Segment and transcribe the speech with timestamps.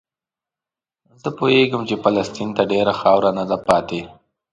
[1.21, 4.01] زه پوهېدم چې فلسطین ته ډېره خاوره نه ده پاتې.